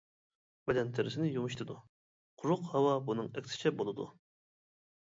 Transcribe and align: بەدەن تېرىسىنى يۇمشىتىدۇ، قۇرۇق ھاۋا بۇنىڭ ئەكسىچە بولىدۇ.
بەدەن 0.69 0.89
تېرىسىنى 0.99 1.27
يۇمشىتىدۇ، 1.35 1.75
قۇرۇق 2.41 2.65
ھاۋا 2.73 2.99
بۇنىڭ 3.11 3.31
ئەكسىچە 3.37 3.75
بولىدۇ. 3.85 4.11